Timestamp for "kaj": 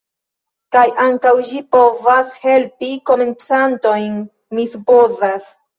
0.75-0.85